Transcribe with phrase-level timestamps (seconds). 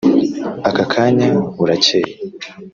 [0.69, 1.27] aka kanya
[1.57, 2.11] burakeye